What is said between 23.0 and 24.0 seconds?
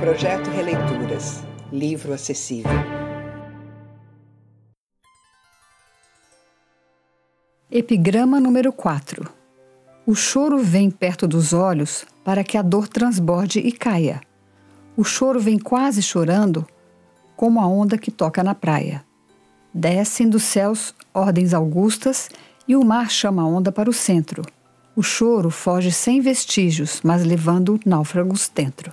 chama a onda para o